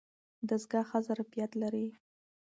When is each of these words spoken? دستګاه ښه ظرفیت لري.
دستګاه 0.49 0.85
ښه 0.89 0.99
ظرفیت 1.07 1.51
لري. 1.61 1.87